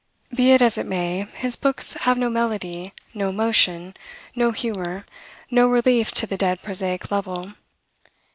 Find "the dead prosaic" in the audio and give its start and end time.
6.25-7.11